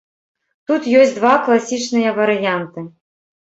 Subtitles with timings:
[0.71, 2.87] Тут ёсць два класічныя варыянты.